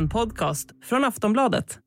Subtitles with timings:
[0.00, 1.78] En podcast från Aftonbladet.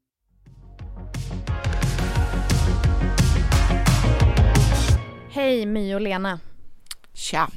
[5.29, 6.39] Hej My och Lena.
[7.13, 7.49] Tja.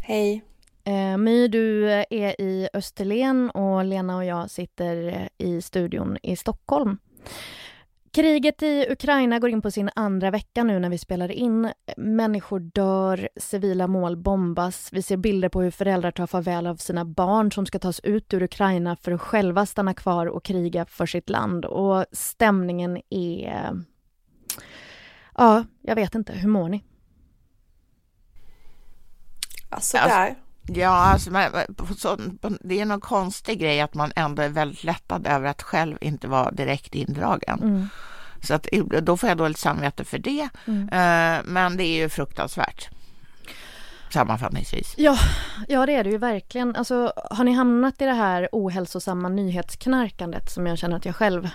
[0.00, 0.44] Hej.
[0.84, 6.98] Eh, My, du är i Österlen och Lena och jag sitter i studion i Stockholm.
[8.12, 11.72] Kriget i Ukraina går in på sin andra vecka nu när vi spelar in.
[11.96, 14.88] Människor dör, civila mål bombas.
[14.92, 18.34] Vi ser bilder på hur föräldrar tar farväl av sina barn som ska tas ut
[18.34, 21.64] ur Ukraina för att själva stanna kvar och kriga för sitt land.
[21.64, 23.82] Och stämningen är...
[25.34, 26.32] Ja, jag vet inte.
[26.32, 26.84] Hur mår ni?
[29.68, 30.34] Alltså där.
[30.68, 31.30] Ja, alltså,
[32.60, 36.28] det är någon konstig grej att man ändå är väldigt lättad över att själv inte
[36.28, 37.58] vara direkt indragen.
[37.62, 37.88] Mm.
[38.42, 38.66] Så att,
[39.02, 40.48] då får jag dåligt samvete för det.
[40.66, 40.82] Mm.
[40.88, 42.88] Eh, men det är ju fruktansvärt.
[44.10, 44.94] Sammanfattningsvis.
[44.96, 45.18] Ja,
[45.68, 46.76] ja, det är det ju verkligen.
[46.76, 51.48] Alltså, har ni hamnat i det här ohälsosamma nyhetsknarkandet som jag känner att jag själv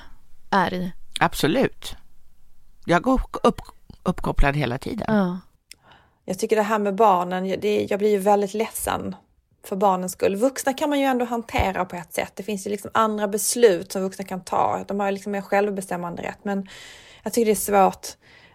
[0.49, 0.93] är i?
[1.19, 1.95] Absolut.
[2.85, 3.61] Jag går upp,
[4.03, 5.15] uppkopplad hela tiden.
[5.15, 5.39] Ja.
[6.25, 9.15] Jag tycker det här med barnen, det, jag blir ju väldigt ledsen
[9.63, 10.35] för barnens skull.
[10.35, 12.31] Vuxna kan man ju ändå hantera på ett sätt.
[12.35, 14.85] Det finns ju liksom andra beslut som vuxna kan ta.
[14.87, 16.39] De har ju liksom mer självbestämmande rätt.
[16.43, 16.67] Men
[17.23, 18.07] jag tycker det är svårt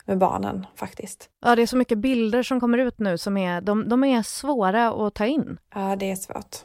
[0.05, 1.29] med barnen faktiskt.
[1.41, 4.23] Ja, det är så mycket bilder som kommer ut nu som är, de, de är
[4.23, 5.59] svåra att ta in.
[5.75, 6.57] Ja, det är svårt.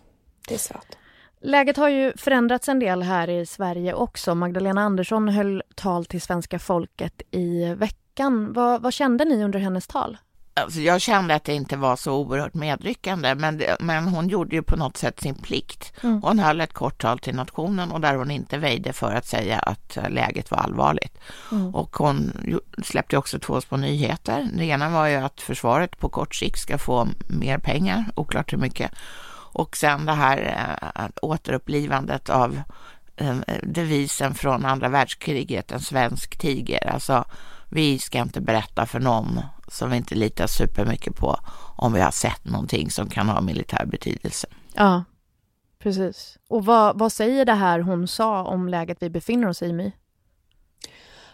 [0.48, 0.96] Det är svårt.
[1.42, 4.36] Läget har ju förändrats en del här i Sverige också.
[4.36, 8.54] Magdalena Andersson höll tal till svenska folket i veckan.
[8.54, 10.18] Vad, vad kände ni under hennes tal?
[10.56, 14.64] Alltså jag kände att det inte var så oerhört medryckande, men, men hon gjorde ju
[14.64, 15.94] på något sätt sin plikt.
[16.04, 16.22] Mm.
[16.24, 19.60] Hon höll ett kort tal till nationen och där hon inte väjde för att säga
[19.60, 21.18] att läget var allvarligt.
[21.52, 21.76] Mm.
[21.76, 22.32] Och hon
[22.84, 24.50] släppte också två små nyheter.
[24.54, 28.58] Det ena var ju att försvaret på kort sikt ska få mer pengar, oklart hur
[28.58, 28.92] mycket.
[29.54, 32.62] Och sen det här äh, återupplivandet av
[33.16, 36.88] äh, devisen från andra världskriget, en svensk tiger.
[36.94, 37.26] Alltså,
[37.74, 41.40] vi ska inte berätta för någon som vi inte litar supermycket på
[41.78, 44.48] om vi har sett någonting som kan ha militär betydelse.
[44.74, 45.04] Ja,
[45.80, 46.38] precis.
[46.50, 49.92] Och vad, vad säger det här hon sa om läget vi befinner oss i, My?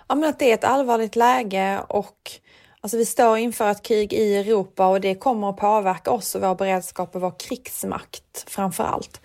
[0.07, 2.31] Ja, men att det är ett allvarligt läge och
[2.81, 6.41] alltså, vi står inför ett krig i Europa och det kommer att påverka oss och
[6.41, 9.21] vår beredskap och vår krigsmakt framför allt.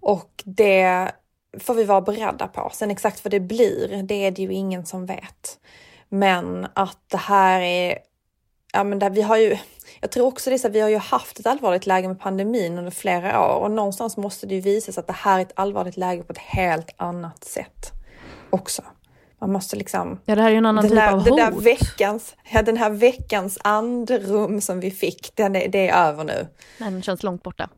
[0.00, 1.12] Och det
[1.60, 2.70] får vi vara beredda på.
[2.74, 5.58] Sen exakt vad det blir, det är det ju ingen som vet.
[6.14, 7.98] Men att det här är,
[8.72, 9.56] ja men där, vi har ju,
[10.00, 12.20] jag tror också det är så att vi har ju haft ett allvarligt läge med
[12.20, 15.52] pandemin under flera år och någonstans måste det ju visas att det här är ett
[15.56, 17.92] allvarligt läge på ett helt annat sätt
[18.50, 18.82] också.
[19.40, 20.20] Man måste liksom...
[20.24, 21.24] Ja, det här är ju en annan typ där, av hot.
[21.24, 26.08] Den, där veckans, ja, den här veckans andrum som vi fick, den är, det är
[26.08, 26.46] över nu.
[26.78, 27.68] Den känns långt borta.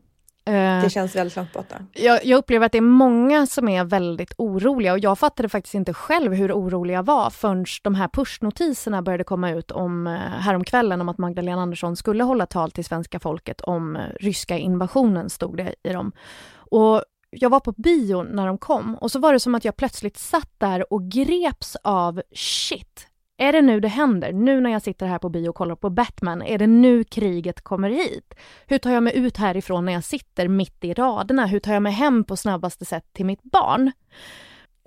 [0.47, 1.77] Eh, det känns väldigt långt borta.
[1.93, 5.75] Jag, jag, upplever att det är många som är väldigt oroliga och jag fattade faktiskt
[5.75, 10.13] inte själv hur orolig jag var förrän de här pushnotiserna började komma ut om eh,
[10.19, 15.31] häromkvällen om att Magdalena Andersson skulle hålla tal till svenska folket om eh, ryska invasionen,
[15.31, 16.13] stod det i dem.
[16.57, 19.77] Och jag var på bio när de kom och så var det som att jag
[19.77, 24.33] plötsligt satt där och greps av shit, är det nu det händer?
[24.33, 27.61] Nu när jag sitter här på bio och kollar på Batman, är det nu kriget
[27.61, 28.35] kommer hit?
[28.67, 31.47] Hur tar jag mig ut härifrån när jag sitter mitt i raderna?
[31.47, 33.93] Hur tar jag mig hem på snabbaste sätt till mitt barn?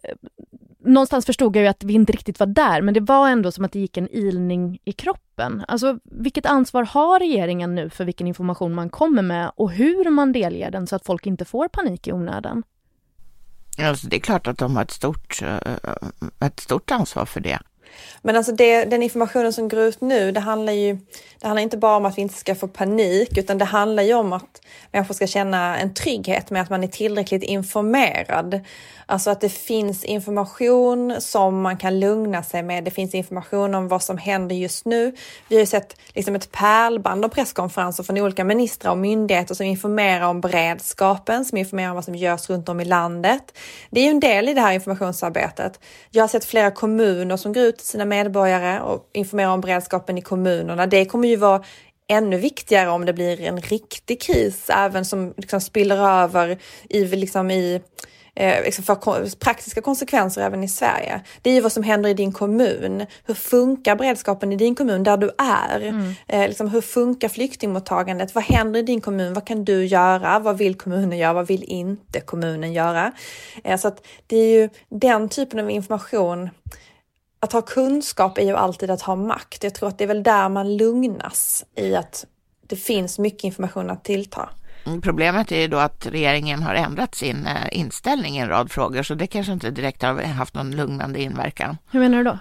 [0.04, 0.16] Eh,
[0.80, 3.66] någonstans förstod jag ju att vi inte riktigt var där, men det var ändå som
[3.66, 5.66] att det gick en ilning i kroppen.
[5.68, 10.32] Alltså, vilket ansvar har regeringen nu för vilken information man kommer med och hur man
[10.32, 12.64] delger den så att folk inte får panik i onödan?
[13.80, 17.40] Alltså, det är klart att de har ett stort, eh, eh, ett stort ansvar för
[17.40, 17.60] det.
[18.22, 20.98] Men alltså det, den informationen som går ut nu, det handlar ju
[21.40, 24.14] det handlar inte bara om att vi inte ska få panik, utan det handlar ju
[24.14, 24.62] om att
[24.92, 28.62] människor ska känna en trygghet med att man är tillräckligt informerad.
[29.06, 32.84] Alltså att det finns information som man kan lugna sig med.
[32.84, 35.16] Det finns information om vad som händer just nu.
[35.48, 39.66] Vi har ju sett liksom ett pärlband av presskonferenser från olika ministrar och myndigheter som
[39.66, 43.58] informerar om beredskapen, som informerar om vad som görs runt om i landet.
[43.90, 45.80] Det är ju en del i det här informationsarbetet.
[46.10, 50.18] Jag har sett flera kommuner som går ut till sina medborgare och informerar om beredskapen
[50.18, 50.88] i kommunerna.
[50.88, 51.64] Det kommer ju vara
[52.08, 56.58] ännu viktigare om det blir en riktig kris, även som liksom spiller över
[56.90, 57.82] i, liksom i
[58.38, 61.22] eh, liksom för praktiska konsekvenser även i Sverige.
[61.42, 63.06] Det är ju vad som händer i din kommun.
[63.26, 65.82] Hur funkar beredskapen i din kommun där du är?
[65.82, 66.14] Mm.
[66.28, 68.36] Eh, liksom, hur funkar flyktingmottagandet?
[68.36, 69.34] Vad händer i din kommun?
[69.34, 70.40] Vad kan du göra?
[70.40, 71.34] Vad vill kommunen göra?
[71.34, 73.12] Vad vill inte kommunen göra?
[73.64, 76.50] Eh, så att det är ju den typen av information
[77.48, 79.64] att ha kunskap är ju alltid att ha makt.
[79.64, 82.26] Jag tror att det är väl där man lugnas i att
[82.68, 84.50] det finns mycket information att tillta.
[85.02, 89.04] Problemet är ju då att regeringen har ändrat sin eh, inställning i en rad frågor,
[89.04, 91.78] så det kanske inte direkt har haft någon lugnande inverkan.
[91.92, 92.40] Hur menar du då?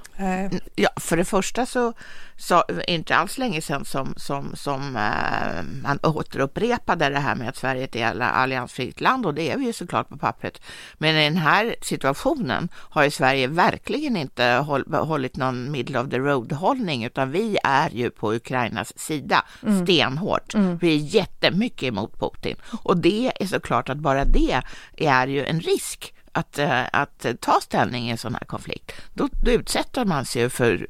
[0.74, 1.92] Ja, för det första så
[2.38, 7.56] så inte alls länge sedan som, som, som eh, man återupprepade det här med att
[7.56, 10.62] Sverige är ett alliansfritt land och det är vi ju såklart på pappret.
[10.94, 16.10] Men i den här situationen har ju Sverige verkligen inte håll, hållit någon middle of
[16.10, 19.86] the road hållning utan vi är ju på Ukrainas sida mm.
[19.86, 20.54] stenhårt.
[20.54, 20.78] Mm.
[20.78, 22.35] Vi är jättemycket emot Putin
[22.82, 24.62] och det är såklart att bara det
[24.96, 28.92] är ju en risk att, eh, att ta ställning i en sån här konflikt.
[29.14, 30.86] Då, då utsätter man sig för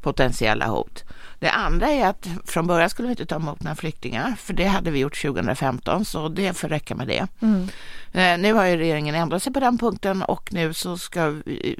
[0.00, 1.04] potentiella hot.
[1.38, 4.66] Det andra är att från början skulle vi inte ta emot några flyktingar, för det
[4.66, 7.26] hade vi gjort 2015, så det får räcka med det.
[7.42, 7.68] Mm.
[8.12, 11.34] Eh, nu har ju regeringen ändrat sig på den punkten och nu så ska,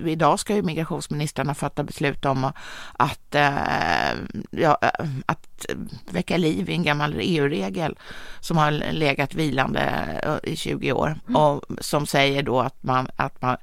[0.07, 2.53] idag ska ju migrationsministrarna fatta beslut om
[2.93, 4.13] att, eh,
[4.51, 4.79] ja,
[5.27, 5.67] att
[6.11, 7.99] väcka liv i en gammal EU-regel
[8.41, 9.81] som har legat vilande
[10.23, 11.37] eh, i 20 år mm.
[11.37, 13.57] och som säger då att man, att man,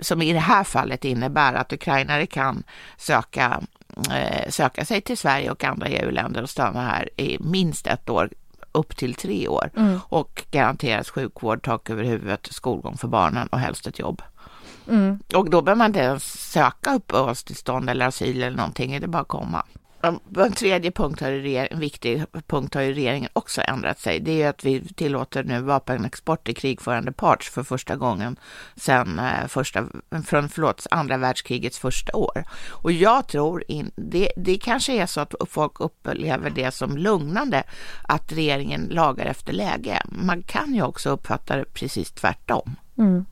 [0.00, 2.62] som i det här fallet innebär att ukrainare kan
[2.96, 3.62] söka
[4.48, 8.30] söka sig till Sverige och andra EU-länder och stanna här i minst ett år
[8.72, 10.00] upp till tre år mm.
[10.08, 14.22] och garanteras sjukvård, tak över huvudet, skolgång för barnen och helst ett jobb.
[14.88, 15.18] Mm.
[15.34, 19.22] Och då behöver man inte ens söka uppehållstillstånd eller asyl eller någonting, det är bara
[19.22, 19.64] att komma.
[20.02, 24.20] En tredje punkt har en viktig punkt har ju regeringen också ändrat sig.
[24.20, 28.36] Det är att vi tillåter nu vapenexport till krigförande part för första gången
[28.76, 29.84] sedan eh, första,
[30.26, 32.44] från, förlåt, andra världskrigets första år.
[32.68, 37.62] Och jag tror in, det, det kanske är så att folk upplever det som lugnande
[38.02, 40.02] att regeringen lagar efter läge.
[40.04, 42.76] Man kan ju också uppfatta det precis tvärtom.
[42.98, 43.24] Mm.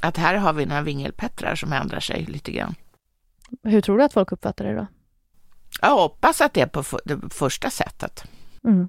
[0.00, 2.74] Att här har vi några vingelpettrar som ändrar sig lite grann.
[3.62, 4.86] Hur tror du att folk uppfattar det då?
[5.82, 8.24] Jag hoppas att det är på det första sättet.
[8.64, 8.88] Mm.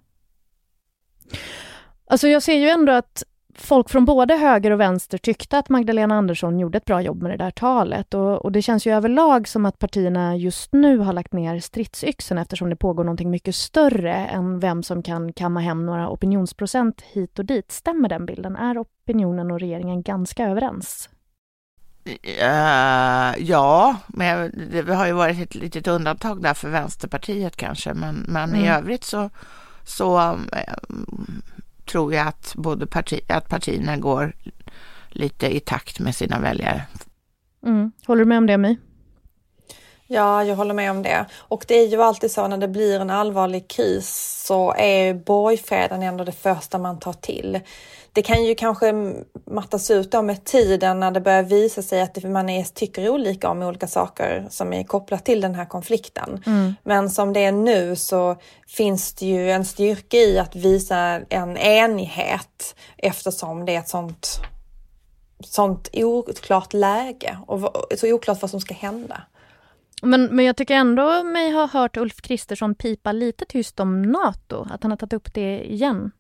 [2.06, 3.24] Alltså jag ser ju ändå att
[3.56, 7.32] folk från både höger och vänster tyckte att Magdalena Andersson gjorde ett bra jobb med
[7.32, 11.14] det där talet och, och, det känns ju överlag som att partierna just nu har
[11.14, 15.86] lagt ner stridsyxan eftersom det pågår någonting mycket större än vem som kan kamma hem
[15.86, 17.72] några opinionsprocent hit och dit.
[17.72, 18.56] Stämmer den bilden?
[18.56, 21.10] Är opinionen och regeringen ganska överens?
[22.06, 28.26] Uh, ja, men det har ju varit ett litet undantag där för Vänsterpartiet kanske, men,
[28.28, 28.66] men mm.
[28.66, 29.30] i övrigt så,
[29.84, 30.50] så um,
[31.86, 34.34] tror jag att både parti, att partierna går
[35.10, 36.84] lite i takt med sina väljare.
[37.66, 37.92] Mm.
[38.06, 38.78] Håller du med om det, My?
[40.08, 41.26] Ja, jag håller med om det.
[41.38, 46.04] Och det är ju alltid så när det blir en allvarlig kris så är borgfreden
[46.04, 47.60] ändå det första man tar till.
[48.14, 48.94] Det kan ju kanske
[49.46, 53.50] mattas ut då med tiden när det börjar visa sig att man är, tycker olika
[53.50, 56.44] om olika saker som är kopplat till den här konflikten.
[56.46, 56.74] Mm.
[56.84, 58.36] Men som det är nu så
[58.68, 60.98] finns det ju en styrka i att visa
[61.30, 64.40] en enighet eftersom det är ett sånt,
[65.44, 69.22] sånt oklart läge och så oklart vad som ska hända.
[70.02, 74.68] Men, men jag tycker ändå mig ha hört Ulf Kristersson pipa lite tyst om Nato,
[74.72, 76.12] att han har tagit upp det igen.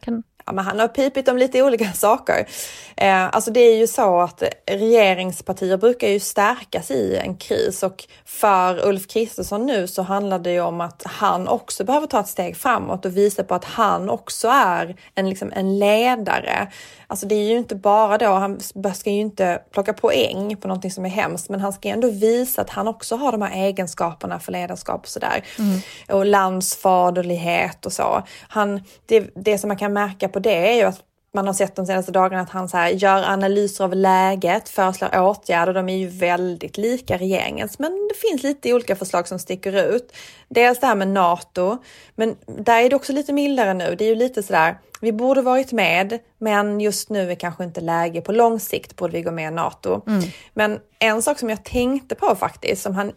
[0.00, 0.22] Kan
[0.52, 2.48] men han har pipit om lite olika saker.
[2.96, 8.04] Eh, alltså det är ju så att regeringspartier brukar ju stärkas i en kris och
[8.24, 12.28] för Ulf Kristersson nu så handlar det ju om att han också behöver ta ett
[12.28, 16.68] steg framåt och visa på att han också är en, liksom, en ledare.
[17.10, 18.60] Alltså det är ju inte bara då, han
[18.94, 22.62] ska ju inte plocka poäng på någonting som är hemskt, men han ska ändå visa
[22.62, 25.44] att han också har de här egenskaperna för ledarskap och sådär.
[25.58, 25.80] Mm.
[26.08, 28.22] Och landsfaderlighet och så.
[28.48, 31.04] Han, det, det som man kan märka på det är ju att
[31.34, 35.20] man har sett de senaste dagarna att han så här, gör analyser av läget, föreslår
[35.20, 35.74] åtgärder.
[35.74, 40.12] De är ju väldigt lika regeringens, men det finns lite olika förslag som sticker ut.
[40.48, 41.78] Dels det här med NATO,
[42.16, 43.94] men där är det också lite mildare nu.
[43.98, 47.80] Det är ju lite sådär, vi borde varit med, men just nu är kanske inte
[47.80, 48.20] läge.
[48.20, 50.00] På lång sikt borde vi gå med i NATO.
[50.06, 50.22] Mm.
[50.54, 53.12] Men en sak som jag tänkte på faktiskt, som han,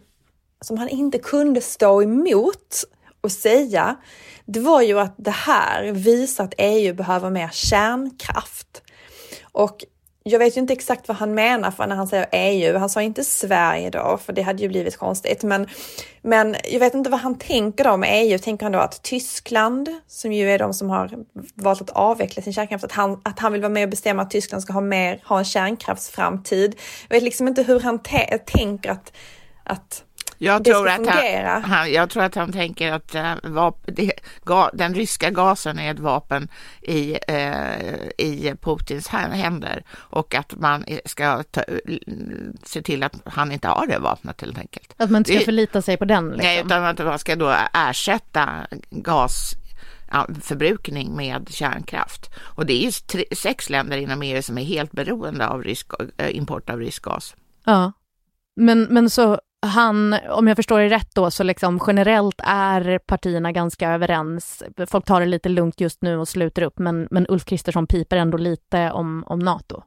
[0.60, 2.84] som han inte kunde stå emot
[3.22, 3.96] och säga,
[4.44, 8.82] det var ju att det här visar att EU behöver mer kärnkraft.
[9.52, 9.84] Och
[10.24, 12.78] jag vet ju inte exakt vad han menar för när han säger EU.
[12.78, 15.42] Han sa inte Sverige då, för det hade ju blivit konstigt.
[15.42, 15.68] Men,
[16.22, 18.38] men jag vet inte vad han tänker då med EU.
[18.38, 21.10] Tänker han då att Tyskland, som ju är de som har
[21.54, 24.30] valt att avveckla sin kärnkraft, att han, att han vill vara med och bestämma att
[24.30, 26.76] Tyskland ska ha, mer, ha en kärnkraftsframtid.
[27.08, 27.98] Jag vet liksom inte hur han
[28.46, 29.12] tänker att,
[29.64, 30.04] att
[30.42, 34.12] jag tror, att han, han, jag tror att han tänker att äh, vap, det,
[34.44, 36.48] ga, den ryska gasen är ett vapen
[36.80, 41.62] i, äh, i Putins händer och att man ska ta,
[42.64, 44.94] se till att han inte har det vapnet helt enkelt.
[44.96, 46.24] Att man inte ska förlita sig på den?
[46.24, 46.44] Liksom.
[46.44, 48.48] Nej, utan att man ska då ersätta
[48.90, 49.54] gas
[50.40, 52.30] förbrukning med kärnkraft.
[52.36, 55.86] Och det är ju tre, sex länder inom EU som är helt beroende av rysk,
[56.16, 57.36] äh, import av rysk gas.
[57.64, 57.92] Ja,
[58.56, 63.52] men, men så han, om jag förstår det rätt då, så liksom generellt är partierna
[63.52, 64.62] ganska överens.
[64.86, 68.16] Folk tar det lite lugnt just nu och sluter upp, men, men Ulf Kristersson piper
[68.16, 69.82] ändå lite om, om NATO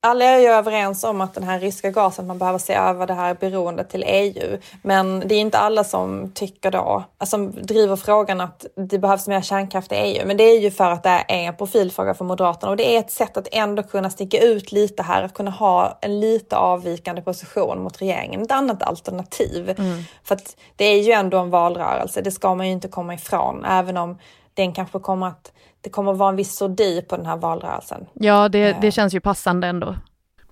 [0.00, 3.14] alla är ju överens om att den här ryska gasen, man behöver se över det
[3.14, 4.58] här beroendet till EU.
[4.82, 9.40] Men det är inte alla som tycker då, som driver frågan att det behövs mer
[9.40, 10.26] kärnkraft i EU.
[10.26, 12.98] Men det är ju för att det är en profilfråga för Moderaterna och det är
[12.98, 17.22] ett sätt att ändå kunna sticka ut lite här, att kunna ha en lite avvikande
[17.22, 18.42] position mot regeringen.
[18.42, 19.74] Ett annat alternativ.
[19.78, 20.02] Mm.
[20.24, 23.64] För att det är ju ändå en valrörelse, det ska man ju inte komma ifrån,
[23.64, 24.18] även om
[24.62, 28.06] den kanske kommer att det kommer att vara en viss sordi på den här valrörelsen.
[28.14, 29.96] Ja, det, det känns ju passande ändå.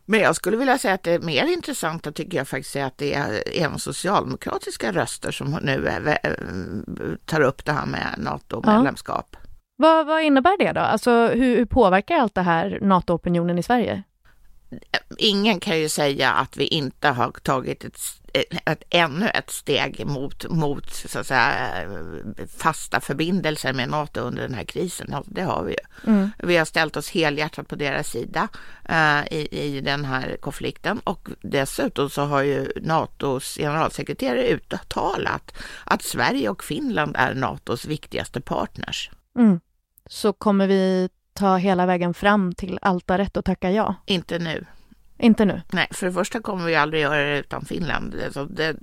[0.05, 2.99] Men jag skulle vilja säga att det är mer intressanta tycker jag faktiskt är att
[2.99, 6.19] det är även socialdemokratiska röster som nu är,
[7.25, 9.27] tar upp det här med NATO-medlemskap.
[9.31, 9.39] Ja.
[9.77, 10.81] Vad, vad innebär det då?
[10.81, 14.03] Alltså hur, hur påverkar allt det här NATO-opinionen i Sverige?
[15.19, 17.99] Ingen kan ju säga att vi inte har tagit ett
[18.65, 21.71] ett, ännu ett steg mot, mot så att säga,
[22.59, 25.15] fasta förbindelser med NATO under den här krisen.
[25.25, 26.11] Det har vi ju.
[26.13, 26.31] Mm.
[26.39, 28.49] Vi har ställt oss helhjärtat på deras sida
[28.91, 36.03] uh, i, i den här konflikten och dessutom så har ju NATOs generalsekreterare uttalat att
[36.03, 39.11] Sverige och Finland är NATOs viktigaste partners.
[39.39, 39.61] Mm.
[40.07, 43.95] Så kommer vi ta hela vägen fram till altaret och tacka ja?
[44.07, 44.65] Inte nu.
[45.19, 45.63] Inte nu?
[45.73, 48.15] Nej, för det första kommer vi aldrig göra det utan Finland.
[48.25, 48.77] Alltså det,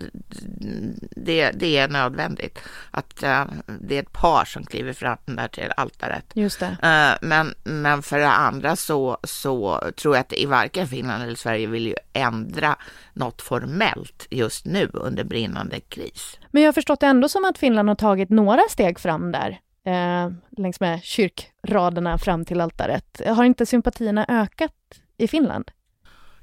[1.16, 2.60] det, det är nödvändigt
[2.92, 3.46] att uh,
[3.82, 6.26] det är ett par som kliver fram där till altaret.
[6.34, 6.66] Just det.
[6.66, 11.36] Uh, men, men för det andra så, så tror jag att i varken Finland eller
[11.36, 12.76] Sverige vill ju ändra
[13.14, 16.40] något formellt just nu under brinnande kris.
[16.52, 19.60] Men jag har förstått det ändå som att Finland har tagit några steg fram där.
[19.86, 23.22] Eh, längs med kyrkraderna fram till altaret.
[23.28, 24.74] Har inte sympatierna ökat
[25.18, 25.72] i Finland?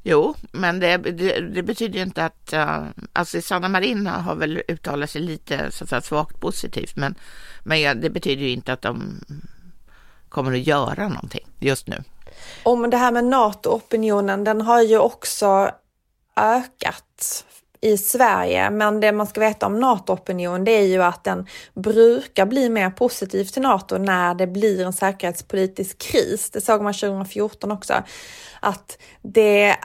[0.02, 2.52] Jo, men det, det, det betyder inte att...
[2.52, 7.14] Uh, alltså Sanna Marin har väl uttalat sig lite så att säga, svagt positivt, men,
[7.62, 9.20] men ja, det betyder ju inte att de
[10.28, 12.04] kommer att göra någonting just nu.
[12.62, 15.70] Om det här med NATO-opinionen, den har ju också
[16.36, 17.44] ökat
[17.80, 18.70] i Sverige.
[18.70, 22.90] Men det man ska veta om NATO-opinion det är ju att den brukar bli mer
[22.90, 26.50] positiv till NATO när det blir en säkerhetspolitisk kris.
[26.50, 27.94] Det såg man 2014 också.
[28.60, 29.76] Att det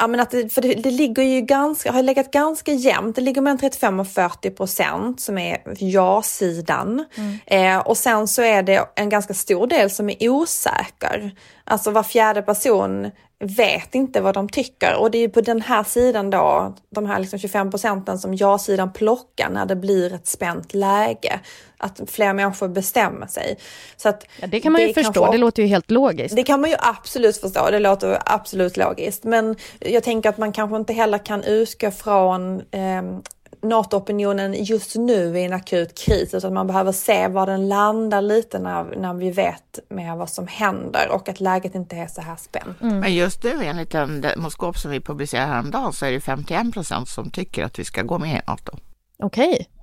[0.00, 3.16] Ja, men att det, för det, det, ligger ju ganska, har legat ganska jämnt.
[3.16, 7.04] Det ligger mellan 35 och 40 procent som är ja-sidan.
[7.16, 7.38] Mm.
[7.46, 11.34] Eh, och sen så är det en ganska stor del som är osäker.
[11.64, 15.84] Alltså var fjärde person vet inte vad de tycker och det är på den här
[15.84, 20.74] sidan då, de här liksom 25 procenten som ja-sidan plockar när det blir ett spänt
[20.74, 21.40] läge.
[21.80, 23.58] Att fler människor bestämmer sig.
[23.96, 26.36] Så att ja, det kan man ju förstå, kanske, det låter ju helt logiskt.
[26.36, 29.24] Det kan man ju absolut förstå, det låter absolut logiskt.
[29.24, 33.02] Men jag tänker att man kanske inte heller kan utgå från eh,
[33.62, 38.58] NATO-opinionen just nu i en akut kris utan man behöver se var den landar lite
[38.58, 42.36] när, när vi vet mer vad som händer och att läget inte är så här
[42.36, 42.82] spänt.
[42.82, 43.00] Mm.
[43.00, 47.08] Men just nu enligt en demoskop som vi publicerade häromdagen så är det 51 procent
[47.08, 48.72] som tycker att vi ska gå med i NATO.
[49.22, 49.52] Okej.
[49.52, 49.77] Okay.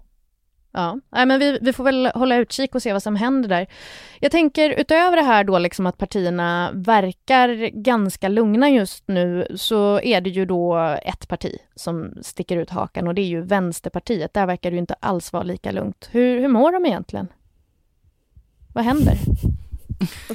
[0.76, 3.68] Ja, Nej, men vi, vi får väl hålla utkik och se vad som händer där.
[4.20, 10.00] Jag tänker utöver det här då liksom att partierna verkar ganska lugna just nu så
[10.00, 14.34] är det ju då ett parti som sticker ut hakan och det är ju Vänsterpartiet.
[14.34, 16.10] Där verkar det ju inte alls vara lika lugnt.
[16.12, 17.28] Hur, hur mår de egentligen?
[18.74, 19.18] Vad händer?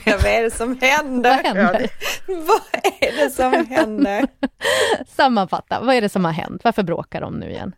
[0.04, 1.30] Ja, vad är det som händer?
[1.30, 1.90] Vad händer?
[2.26, 4.26] vad är det som händer?
[5.08, 6.64] Sammanfatta, vad är det som har hänt?
[6.64, 7.72] Varför bråkar de nu igen?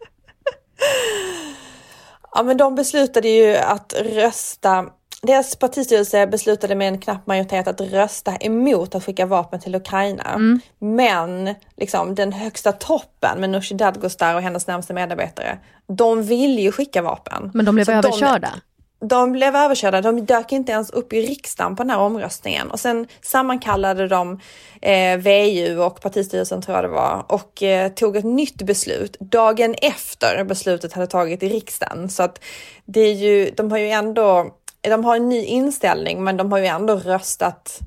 [2.34, 4.86] Ja, men de beslutade ju att rösta
[5.26, 10.28] deras partistyrelse beslutade med en knapp majoritet att rösta emot att skicka vapen till Ukraina.
[10.28, 10.60] Mm.
[10.78, 16.72] Men liksom, den högsta toppen med Nooshi Dadgostar och hennes närmaste medarbetare, de ville ju
[16.72, 17.50] skicka vapen.
[17.54, 18.48] Men de blev Så överkörda?
[18.54, 18.60] De,
[19.02, 20.00] de blev överkörda.
[20.00, 24.40] De dök inte ens upp i riksdagen på den här omröstningen och sen sammankallade de
[24.82, 29.74] eh, VU och partistyrelsen tror jag det var och eh, tog ett nytt beslut dagen
[29.82, 32.08] efter beslutet hade tagit i riksdagen.
[32.08, 32.44] Så att
[32.84, 36.58] det är ju, de har ju ändå, de har en ny inställning, men de har
[36.58, 37.78] ju ändå röstat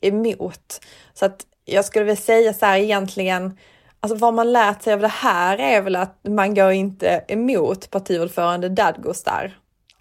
[0.00, 0.80] emot.
[1.14, 3.58] Så att jag skulle vilja säga så här egentligen,
[4.00, 7.90] Alltså vad man lärt sig av det här är väl att man går inte emot
[7.90, 9.52] partiordförande Dadgostar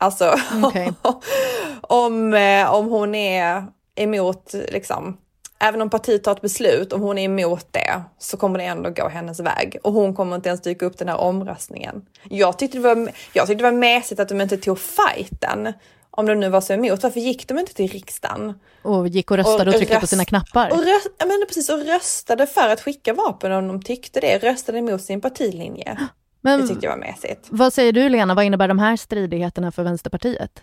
[0.04, 0.92] Alltså okay.
[1.82, 5.18] om, eh, om hon är emot, liksom,
[5.60, 8.90] även om partiet tar ett beslut, om hon är emot det så kommer det ändå
[8.90, 12.06] gå hennes väg och hon kommer inte ens dyka upp den här omröstningen.
[12.24, 15.74] Jag tyckte det var, jag tyckte det var mässigt att de inte tog fighten
[16.12, 18.54] om de nu var så emot, varför gick de inte till riksdagen?
[18.82, 20.72] Och gick och röstade och, och tryckte röst, på sina knappar?
[20.72, 24.78] Och, röst, men precis, och röstade för att skicka vapen om de tyckte det, röstade
[24.78, 25.98] emot sin partilinje.
[26.44, 27.48] Men, det tyckte jag var mesigt.
[27.50, 30.62] Vad säger du Lena, vad innebär de här stridigheterna för Vänsterpartiet?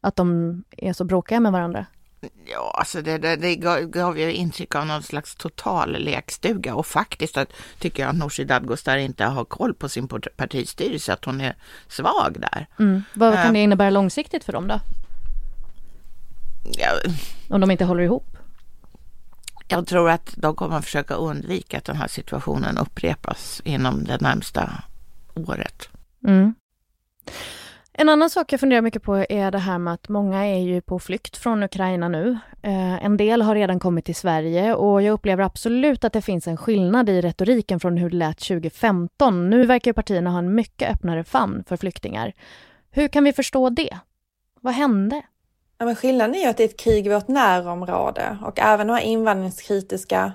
[0.00, 1.86] Att de är så bråkiga med varandra?
[2.46, 3.56] Ja, alltså det, det, det
[3.86, 8.44] gav ju intryck av någon slags total lekstuga och faktiskt att, tycker jag att Nooshi
[8.44, 11.56] Dadgostar inte har koll på sin partistyrelse, att hon är
[11.88, 12.66] svag där.
[12.78, 13.02] Mm.
[13.14, 14.80] Vad kan uh, det innebära långsiktigt för dem då?
[16.78, 16.88] Ja,
[17.48, 18.36] Om de inte håller ihop?
[19.68, 24.82] Jag tror att de kommer försöka undvika att den här situationen upprepas inom det närmsta
[25.34, 25.88] året.
[26.26, 26.54] Mm.
[27.94, 30.80] En annan sak jag funderar mycket på är det här med att många är ju
[30.80, 32.38] på flykt från Ukraina nu.
[32.62, 36.46] Eh, en del har redan kommit till Sverige och jag upplever absolut att det finns
[36.46, 39.50] en skillnad i retoriken från hur det lät 2015.
[39.50, 42.32] Nu verkar partierna ha en mycket öppnare famn för flyktingar.
[42.90, 43.98] Hur kan vi förstå det?
[44.60, 45.22] Vad hände?
[45.78, 48.86] Ja, men skillnaden är ju att det är ett krig i vårt närområde och även
[48.86, 50.32] de här invandringskritiska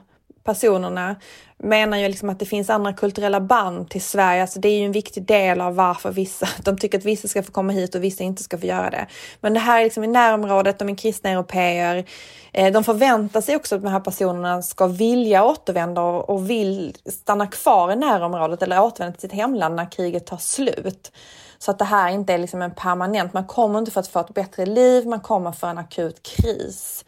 [0.47, 1.15] personerna
[1.57, 4.41] menar ju liksom att det finns andra kulturella band till Sverige.
[4.41, 7.43] Alltså det är ju en viktig del av varför vissa, de tycker att vissa ska
[7.43, 9.07] få komma hit och vissa inte ska få göra det.
[9.41, 12.05] Men det här är liksom i närområdet, de är kristna europeer.
[12.53, 17.47] Eh, de förväntar sig också att de här personerna ska vilja återvända och vill stanna
[17.47, 21.11] kvar i närområdet eller återvända till sitt hemland när kriget tar slut.
[21.59, 24.19] Så att det här inte är liksom en permanent, man kommer inte för att få
[24.19, 27.05] ett bättre liv, man kommer för en akut kris.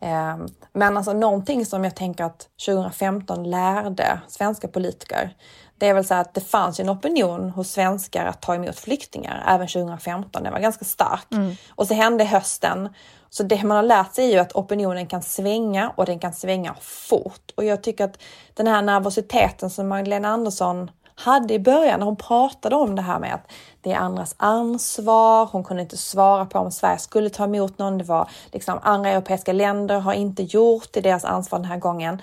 [0.00, 5.36] Ehm, men alltså någonting som jag tänker att 2015 lärde svenska politiker,
[5.78, 9.44] det är väl så att det fanns en opinion hos svenskar att ta emot flyktingar
[9.48, 10.42] även 2015.
[10.42, 11.32] Den var ganska stark.
[11.32, 11.54] Mm.
[11.70, 12.88] Och så hände hösten.
[13.30, 16.32] Så det man har lärt sig är ju att opinionen kan svänga och den kan
[16.32, 17.52] svänga fort.
[17.54, 18.18] Och jag tycker att
[18.54, 23.18] den här nervositeten som Magdalena Andersson hade i början när hon pratade om det här
[23.18, 23.52] med att
[23.88, 25.48] det är andras ansvar.
[25.52, 27.98] Hon kunde inte svara på om Sverige skulle ta emot någon.
[27.98, 32.22] Det var liksom andra europeiska länder har inte gjort det, deras ansvar den här gången.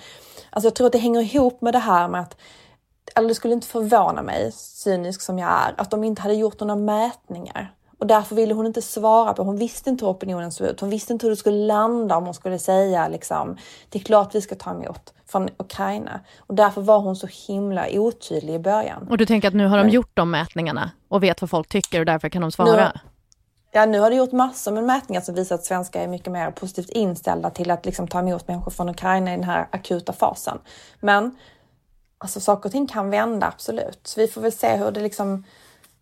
[0.50, 2.36] Alltså jag tror att det hänger ihop med det här med att
[3.14, 6.60] eller det skulle inte förvåna mig, cynisk som jag är, att de inte hade gjort
[6.60, 7.75] några mätningar.
[7.98, 10.80] Och därför ville hon inte svara på, hon visste inte hur opinionen såg ut.
[10.80, 13.56] Hon visste inte hur det skulle landa om hon skulle säga liksom,
[13.90, 16.20] det är klart vi ska ta emot från Ukraina.
[16.38, 19.08] Och därför var hon så himla otydlig i början.
[19.10, 22.00] Och du tänker att nu har de gjort de mätningarna och vet vad folk tycker
[22.00, 22.92] och därför kan de svara?
[22.94, 23.00] Nu,
[23.72, 26.50] ja, nu har det gjort massor med mätningar som visar att svenskar är mycket mer
[26.50, 30.58] positivt inställda till att liksom ta emot människor från Ukraina i den här akuta fasen.
[31.00, 31.36] Men
[32.18, 34.00] alltså, saker och ting kan vända, absolut.
[34.02, 35.44] Så vi får väl se hur det liksom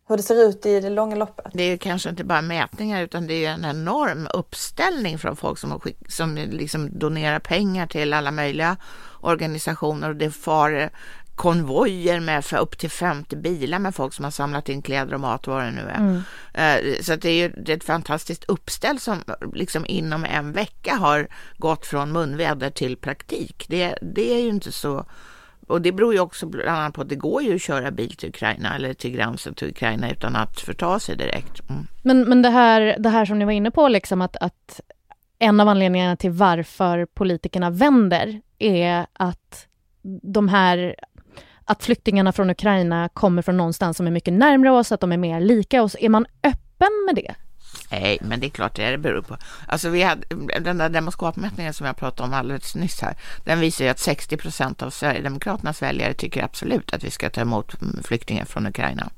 [0.08, 1.46] hur det ser ut i det långa loppet.
[1.52, 5.80] Det är kanske inte bara mätningar utan det är en enorm uppställning från folk som,
[6.08, 8.76] som liksom donerar pengar till alla möjliga
[9.20, 10.90] organisationer och det far
[11.34, 15.20] konvojer med för upp till 50 bilar med folk som har samlat in kläder och
[15.20, 15.96] mat vad det nu är.
[15.96, 16.22] Mm.
[16.54, 19.18] Eh, så det är ju det är ett fantastiskt uppställ som
[19.54, 23.66] liksom inom en vecka har gått från munväder till praktik.
[23.68, 25.06] Det, det är ju inte så
[25.66, 28.16] och det beror ju också bland annat på att det går ju att köra bil
[28.16, 31.70] till Ukraina eller till gränsen till Ukraina utan att förta sig direkt.
[31.70, 31.86] Mm.
[32.02, 34.80] Men, men det, här, det här som ni var inne på, liksom att, att
[35.38, 39.66] en av anledningarna till varför politikerna vänder är att
[40.22, 40.94] de här
[41.64, 45.16] att flyktingarna från Ukraina kommer från någonstans som är mycket närmare oss, att de är
[45.16, 45.96] mer lika oss.
[46.00, 47.34] Är man öppen med det?
[47.90, 49.36] Nej, men det är klart det, det beror på.
[49.68, 50.22] Alltså vi hade,
[50.60, 54.36] den där demoskopmätningen som jag pratade om alldeles nyss här, den visar ju att 60
[54.36, 59.10] procent av Sverigedemokraternas väljare tycker absolut att vi ska ta emot mm, flyktingar från Ukraina.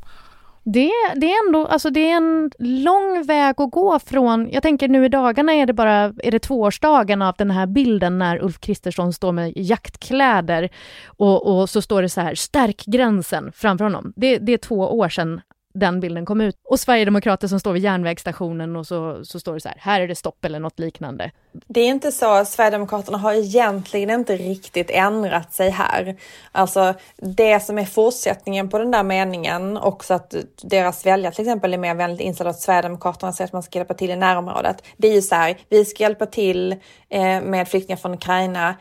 [0.69, 4.89] Det, det, är ändå, alltså det är en lång väg att gå från, jag tänker
[4.89, 8.61] nu i dagarna är det bara, är det tvåårsdagen av den här bilden när Ulf
[8.61, 10.69] Kristersson står med jaktkläder
[11.07, 14.13] och, och så står det så här, stärk gränsen framför honom.
[14.17, 15.41] Det, det är två år sedan
[15.79, 16.57] den bilden kom ut.
[16.65, 20.09] Och Sverigedemokrater som står vid järnvägsstationen och så, så står det så här, här är
[20.09, 21.31] det stopp eller något liknande.
[21.53, 26.17] Det är inte så, Sverigedemokraterna har egentligen inte riktigt ändrat sig här.
[26.53, 31.75] Alltså det som är fortsättningen på den där meningen, också att deras väljare till exempel
[31.75, 34.83] är mer vänligt inställda åt Sverigedemokraterna säger att man ska hjälpa till i närområdet.
[34.97, 36.73] Det är ju så här, vi ska hjälpa till
[37.09, 38.75] eh, med flyktingar från Ukraina,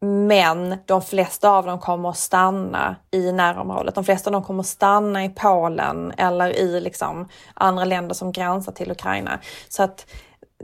[0.00, 3.94] men de flesta av dem kommer att stanna i närområdet.
[3.94, 8.32] De flesta av dem kommer att stanna i Polen eller i liksom andra länder som
[8.32, 9.38] gränsar till Ukraina.
[9.68, 10.06] Så att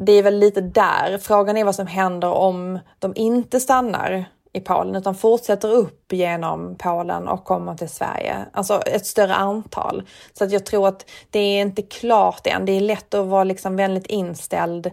[0.00, 1.18] det är väl lite där.
[1.18, 6.76] Frågan är vad som händer om de inte stannar i Polen utan fortsätter upp genom
[6.78, 8.36] Polen och kommer till Sverige.
[8.52, 10.02] Alltså ett större antal.
[10.32, 12.66] Så att jag tror att det är inte klart än.
[12.66, 14.90] Det är lätt att vara liksom vänligt inställd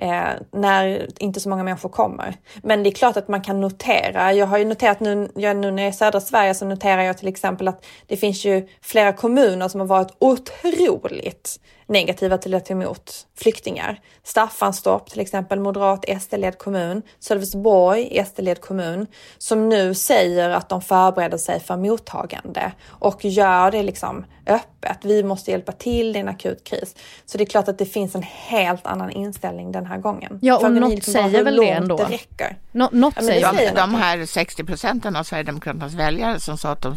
[0.00, 2.36] eh, när inte så många människor kommer.
[2.62, 4.32] Men det är klart att man kan notera.
[4.32, 7.02] Jag har ju noterat nu, jag, nu när jag är i södra Sverige så noterar
[7.02, 12.54] jag till exempel att det finns ju flera kommuner som har varit otroligt negativa till
[12.54, 14.00] att ta emot flyktingar.
[14.22, 19.06] Staffanstorp till exempel, moderat SD-ledd kommun, Sölvesborg SD-ledd kommun,
[19.38, 24.98] som nu säger att de förbereder sig för mottagande och gör det liksom öppet.
[25.02, 26.96] Vi måste hjälpa till, det är en akut kris.
[27.26, 30.38] Så det är klart att det finns en helt annan inställning den här gången.
[30.42, 31.96] Ja, och något liksom säger väl det ändå?
[31.96, 32.56] Det räcker.
[32.72, 36.82] Nå något ja, säger, säger De här 60 procenten av Sverigedemokraternas väljare som sa att
[36.82, 36.96] de uh,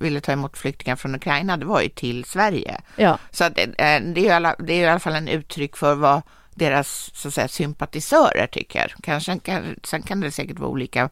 [0.00, 2.80] ville ta emot flyktingar från Ukraina, det var ju till Sverige.
[2.96, 3.18] Ja.
[3.30, 5.94] Så det, uh, det, är ju alla, det är i alla fall en uttryck för
[5.94, 6.22] vad
[6.54, 8.94] deras så att säga, sympatisörer tycker.
[9.02, 11.04] Kanske, kan, sen kan det säkert vara olika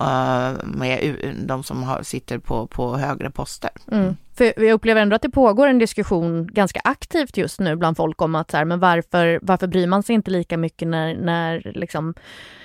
[0.00, 3.70] uh, med de som har, sitter på, på högre poster.
[3.92, 4.16] Mm.
[4.40, 8.22] För jag upplever ändå att det pågår en diskussion ganska aktivt just nu bland folk
[8.22, 11.72] om att så här, men varför, varför bryr man sig inte lika mycket när, när
[11.74, 12.14] liksom,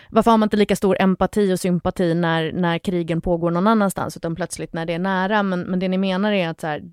[0.10, 4.18] varför har man inte lika stor empati och sympati när, när krigen pågår någon annanstans
[4.18, 5.44] utan plötsligt när det är nära.
[5.44, 6.84] Men, men det ni menar är att så här,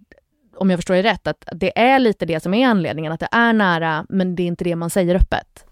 [0.56, 3.28] om jag förstår er rätt, att det är lite det som är anledningen, att det
[3.32, 5.64] är nära men det är inte det man säger öppet.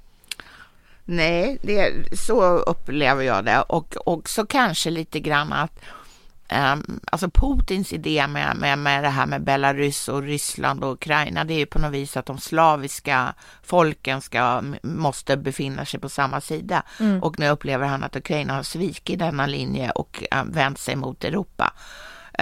[1.05, 5.81] Nej, det, så upplever jag det och också kanske lite grann att
[6.53, 11.45] um, alltså Putins idé med, med, med det här med Belarus och Ryssland och Ukraina,
[11.45, 16.09] det är ju på något vis att de slaviska folken ska, måste befinna sig på
[16.09, 16.83] samma sida.
[17.01, 17.23] Mm.
[17.23, 21.25] Och nu upplever han att Ukraina har svikit denna linje och um, vänt sig mot
[21.25, 21.73] Europa.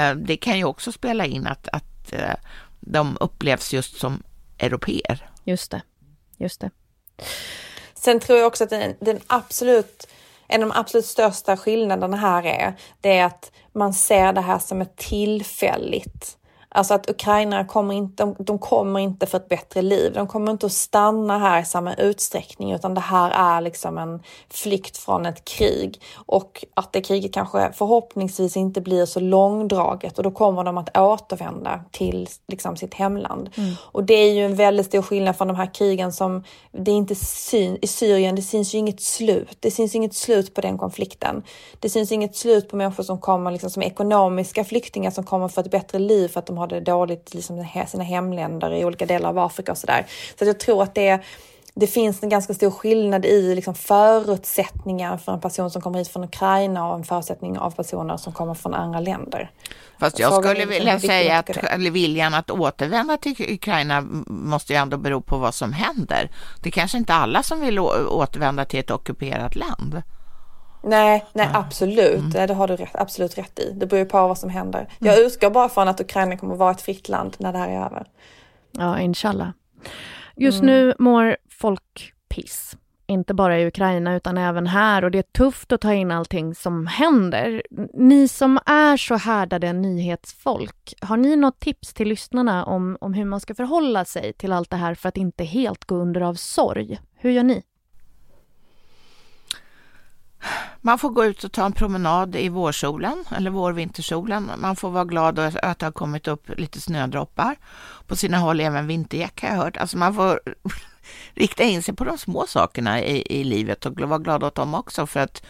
[0.00, 2.34] Uh, det kan ju också spela in att, att uh,
[2.80, 4.22] de upplevs just som
[4.58, 5.30] europeer.
[5.44, 5.82] Just det,
[6.36, 6.70] just det.
[7.94, 10.08] Sen tror jag också att den, den absolut,
[10.48, 14.58] en av de absolut största skillnaderna här är, det är att man ser det här
[14.58, 16.37] som ett tillfälligt
[16.78, 20.12] Alltså att ukrainare kommer inte, de, de, kommer inte för ett bättre liv.
[20.12, 24.22] De kommer inte att stanna här i samma utsträckning utan det här är liksom en
[24.50, 30.24] flykt från ett krig och att det kriget kanske förhoppningsvis inte blir så långdraget och
[30.24, 33.50] då kommer de att återvända till liksom sitt hemland.
[33.56, 33.74] Mm.
[33.80, 37.14] Och det är ju en väldigt stor skillnad från de här krigen som det inte
[37.14, 39.56] syn, i Syrien, det syns ju inget slut.
[39.60, 41.42] Det syns inget slut på den konflikten.
[41.80, 45.62] Det syns inget slut på människor som kommer liksom som ekonomiska flyktingar som kommer för
[45.62, 49.28] ett bättre liv för att de har det dåligt liksom, sina hemländer i olika delar
[49.28, 50.06] av Afrika och sådär.
[50.38, 51.20] Så jag tror att det,
[51.74, 56.08] det finns en ganska stor skillnad i liksom, förutsättningar för en person som kommer hit
[56.08, 59.50] från Ukraina och en förutsättning av personer som kommer från andra länder.
[60.00, 64.96] Fast jag skulle vilja säga att eller viljan att återvända till Ukraina måste ju ändå
[64.96, 66.30] bero på vad som händer.
[66.62, 70.02] Det är kanske inte alla som vill återvända till ett ockuperat land.
[70.82, 72.34] Nej, nej absolut.
[72.34, 72.46] Mm.
[72.46, 73.72] Det har du rätt, absolut rätt i.
[73.76, 74.78] Det beror på vad som händer.
[74.78, 74.90] Mm.
[74.98, 77.68] Jag utgår bara från att Ukraina kommer att vara ett fritt land när det här
[77.68, 78.06] är över.
[78.72, 79.48] Ja, inshallah.
[80.36, 80.74] Just mm.
[80.74, 82.76] nu mår folk piss.
[83.06, 86.54] Inte bara i Ukraina utan även här och det är tufft att ta in allting
[86.54, 87.62] som händer.
[87.94, 93.24] Ni som är så härdade nyhetsfolk, har ni något tips till lyssnarna om, om hur
[93.24, 96.34] man ska förhålla sig till allt det här för att inte helt gå under av
[96.34, 97.00] sorg?
[97.14, 97.62] Hur gör ni?
[100.80, 104.50] Man får gå ut och ta en promenad i vårsolen eller vårvintersolen.
[104.58, 107.56] Man får vara glad att det har kommit upp lite snödroppar.
[108.06, 109.76] På sina håll även vintergäck har jag hört.
[109.76, 110.40] Alltså man får
[111.34, 114.74] rikta in sig på de små sakerna i, i livet och vara glad åt dem
[114.74, 115.42] också för att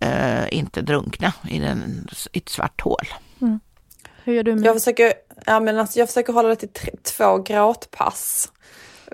[0.00, 3.06] eh, inte drunkna i, den, i ett svart hål.
[3.40, 3.60] Mm.
[4.24, 4.66] Hur gör du med?
[4.66, 5.12] Jag försöker,
[5.46, 8.52] ja, men alltså, jag försöker hålla det till två gråtpass.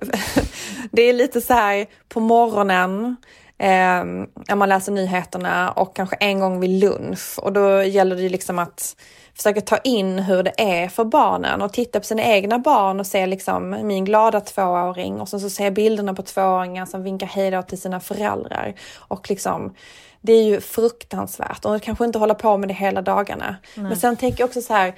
[0.90, 3.16] det är lite så här på morgonen
[3.59, 7.38] eh, man läser nyheterna och kanske en gång vid lunch.
[7.38, 8.97] Och då gäller det liksom att
[9.38, 13.07] försöka ta in hur det är för barnen och titta på sina egna barn och
[13.07, 17.27] se liksom min glada tvååring och sen så ser jag bilderna på tvååringar som vinkar
[17.27, 18.75] hejdå till sina föräldrar.
[18.97, 19.75] Och liksom,
[20.21, 23.57] det är ju fruktansvärt och kanske inte hålla på med det hela dagarna.
[23.75, 23.85] Nej.
[23.85, 24.94] Men sen tänker jag också så här,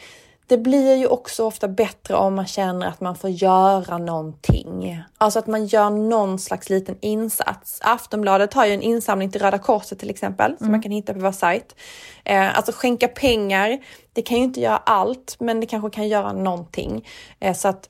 [0.50, 5.02] det blir ju också ofta bättre om man känner att man får göra någonting.
[5.18, 7.80] Alltså att man gör någon slags liten insats.
[7.82, 10.58] Aftonbladet har ju en insamling till Röda Korset till exempel, mm.
[10.58, 11.76] som man kan hitta på vår sajt.
[12.24, 13.78] Eh, alltså skänka pengar,
[14.12, 17.08] det kan ju inte göra allt, men det kanske kan göra någonting.
[17.40, 17.88] Eh, så att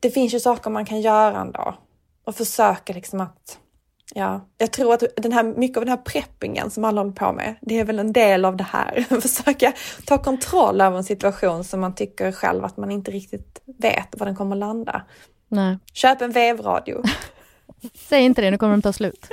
[0.00, 1.74] det finns ju saker man kan göra ändå.
[2.24, 3.58] Och försöka liksom att
[4.14, 7.32] Ja, jag tror att den här, mycket av den här preppingen som alla håller på
[7.32, 9.00] med, det är väl en del av det här.
[9.20, 9.72] Försöka
[10.06, 14.26] ta kontroll över en situation som man tycker själv att man inte riktigt vet var
[14.26, 15.02] den kommer landa.
[15.48, 15.78] Nej.
[15.92, 17.02] Köp en vevradio.
[17.94, 19.28] Säg inte det, nu kommer de ta slut.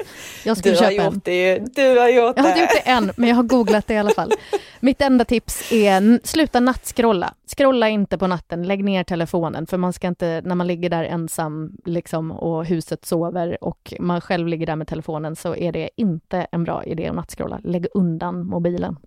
[0.46, 1.22] Jag skulle du har köpa gjort en.
[1.24, 2.50] det Du har gjort Jag har det.
[2.50, 4.32] inte gjort det än, men jag har googlat det i alla fall.
[4.80, 7.34] Mitt enda tips är sluta nattskrolla.
[7.58, 11.04] Scrolla inte på natten, lägg ner telefonen, för man ska inte, när man ligger där
[11.04, 15.90] ensam liksom, och huset sover och man själv ligger där med telefonen så är det
[15.98, 17.60] inte en bra idé att nattskrolla.
[17.64, 18.98] Lägg undan mobilen.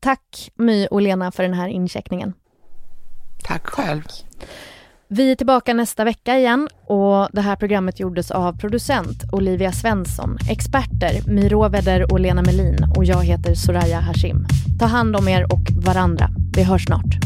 [0.00, 2.32] Tack My och Lena för den här incheckningen.
[3.44, 4.02] Tack själv.
[5.14, 10.38] Vi är tillbaka nästa vecka igen och det här programmet gjordes av producent Olivia Svensson,
[10.50, 14.46] experter My Råväder och Lena Melin och jag heter Soraya Hashim.
[14.78, 16.28] Ta hand om er och varandra.
[16.56, 17.16] Vi hörs snart.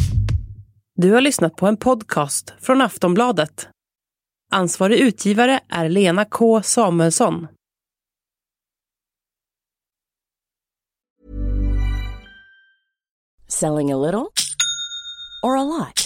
[0.96, 3.68] Du har lyssnat på en podcast från Aftonbladet.
[4.52, 7.46] Ansvarig utgivare är Lena K Samuelsson.
[13.48, 14.26] Selling a little
[15.42, 16.05] or a lot?